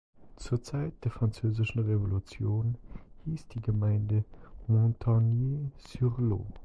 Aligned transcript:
Zur 0.37 0.63
Zeit 0.63 0.93
der 1.03 1.11
Französischen 1.11 1.83
Revolution 1.83 2.75
hieß 3.25 3.47
die 3.49 3.61
Gemeinde 3.61 4.25
"Montagne-sur-Lot". 4.65 6.59